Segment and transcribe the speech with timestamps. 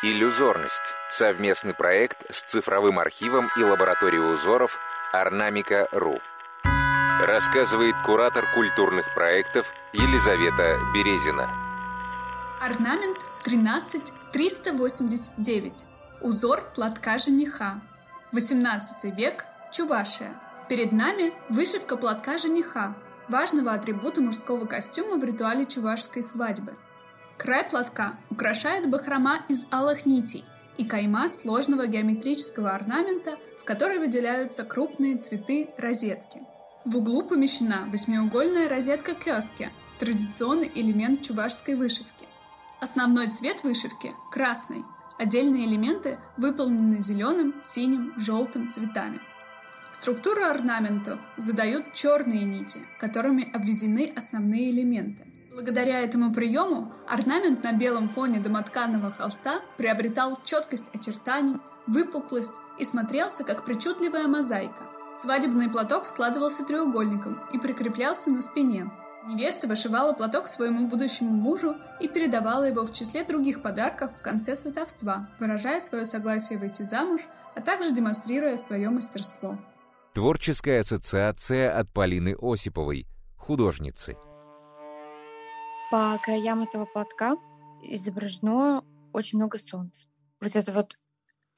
[0.00, 4.78] Иллюзорность– совместный проект с цифровым архивом и лабораторией узоров
[5.12, 6.20] Орнамика.ру.
[7.20, 11.50] Рассказывает куратор культурных проектов Елизавета Березина.
[12.60, 15.86] Орнамент 13389.
[16.20, 17.80] Узор платка жениха.
[18.30, 19.46] 18 век.
[19.72, 20.40] Чувашия.
[20.68, 22.94] Перед нами вышивка платка жениха,
[23.28, 26.76] важного атрибута мужского костюма в ритуале чувашской свадьбы–
[27.38, 30.44] Край платка украшает бахрома из алых нитей
[30.76, 36.40] и кайма сложного геометрического орнамента, в которой выделяются крупные цветы розетки.
[36.84, 42.26] В углу помещена восьмиугольная розетка кёски, традиционный элемент чувашской вышивки.
[42.80, 44.84] Основной цвет вышивки– красный,
[45.16, 49.20] отдельные элементы выполнены зеленым, синим, желтым цветами.
[49.92, 55.24] Структуру орнамента задают черные нити, которыми обведены основные элементы.
[55.58, 61.56] Благодаря этому приему орнамент на белом фоне домотканного холста приобретал четкость очертаний,
[61.88, 64.86] выпуклость и смотрелся как причудливая мозаика.
[65.20, 68.88] Свадебный платок складывался треугольником и прикреплялся на спине.
[69.26, 74.54] Невеста вышивала платок своему будущему мужу и передавала его в числе других подарков в конце
[74.54, 77.22] сватовства, выражая свое согласие выйти замуж,
[77.56, 79.58] а также демонстрируя свое мастерство.
[80.14, 84.14] Творческая ассоциация от Полины Осиповой, художницы–
[85.90, 87.36] по краям этого платка
[87.82, 90.06] изображено очень много солнца.
[90.40, 90.98] Вот это вот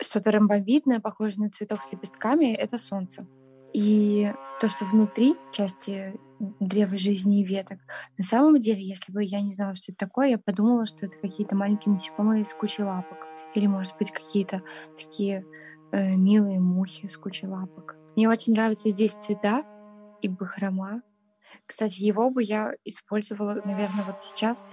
[0.00, 3.26] что-то ромбовидное, похожее на цветок с лепестками, это солнце.
[3.72, 6.18] И то, что внутри части
[6.58, 7.78] древа жизни и веток,
[8.18, 11.16] на самом деле, если бы я не знала, что это такое, я подумала, что это
[11.16, 13.26] какие-то маленькие насекомые с кучей лапок.
[13.54, 14.62] Или, может быть, какие-то
[14.96, 15.44] такие
[15.92, 17.96] э, милые мухи с кучей лапок.
[18.16, 19.64] Мне очень нравятся здесь цвета
[20.20, 21.02] и бахрома,
[21.66, 24.66] кстати, его бы я использовала, наверное, вот сейчас,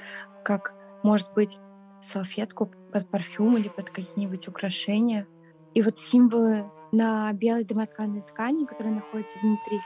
[0.43, 1.57] как, может быть,
[2.01, 5.27] салфетку под парфюм или под какие-нибудь украшения.
[5.73, 9.79] И вот символы на белой домотканной ткани, которые находятся внутри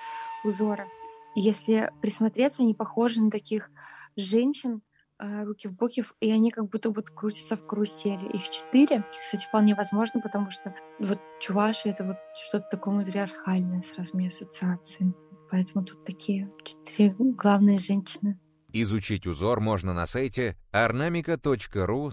[0.43, 0.87] узора.
[1.35, 3.69] Если присмотреться, они похожи на таких
[4.15, 4.81] женщин,
[5.17, 8.27] а, руки в боки, и они как будто вот крутятся в карусели.
[8.33, 9.03] Их четыре.
[9.23, 15.13] Кстати, вполне возможно, потому что вот чуваши— это вот что-то такое матриархальное сразу мне ассоциации.
[15.51, 18.39] Поэтому тут такие четыре главные женщины.
[18.71, 22.11] Изучить узор можно на сайте ornamica.ru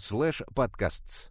[0.52, 1.30] podcasts.